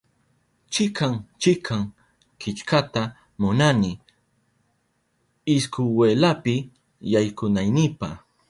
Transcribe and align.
Chikan 0.73 1.13
chikan 1.41 1.81
killkata 2.41 3.01
munani 3.39 3.91
iskwelapi 5.55 6.55
yaykunaynipa 7.13 8.07